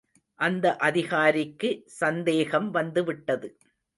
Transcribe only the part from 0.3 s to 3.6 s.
அந்த அதிகாரிக்கு சந்தேகம் வந்துவிட்டது.